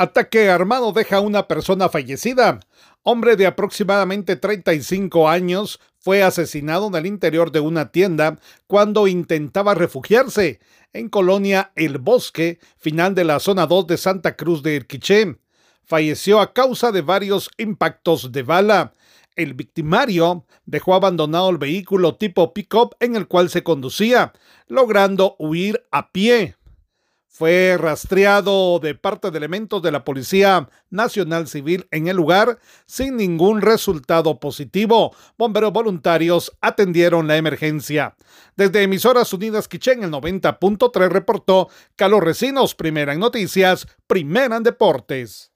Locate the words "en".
6.86-6.94, 10.92-11.08, 23.00-23.16, 31.92-32.08, 43.12-43.20, 44.56-44.64